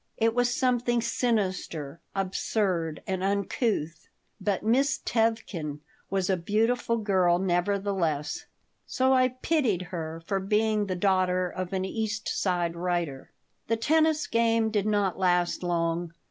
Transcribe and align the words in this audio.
It 0.17 0.33
was 0.33 0.51
something 0.51 0.99
sinister, 0.99 2.01
absurd, 2.15 3.03
and 3.05 3.23
uncouth 3.23 4.09
But 4.41 4.63
Miss 4.63 4.97
Tevkin 4.97 5.79
was 6.09 6.27
a 6.27 6.35
beautiful 6.37 6.97
girl, 6.97 7.37
nevertheless. 7.37 8.47
So 8.87 9.13
I 9.13 9.27
pitied 9.27 9.83
her 9.93 10.23
for 10.25 10.39
being 10.39 10.87
the 10.87 10.95
daughter 10.95 11.47
of 11.51 11.71
an 11.71 11.85
East 11.85 12.27
Side 12.29 12.75
writer 12.75 13.31
The 13.67 13.77
tennis 13.77 14.25
game 14.25 14.71
did 14.71 14.87
not 14.87 15.19
last 15.19 15.61
long. 15.61 16.13